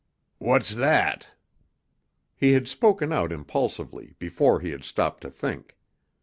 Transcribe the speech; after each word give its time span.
"What's 0.39 0.73
that?" 0.73 1.27
He 2.35 2.53
had 2.53 2.67
spoken 2.67 3.13
out 3.13 3.31
impulsively, 3.31 4.15
before 4.17 4.59
he 4.59 4.71
had 4.71 4.83
stopped 4.83 5.21
to 5.21 5.29
think. 5.29 5.77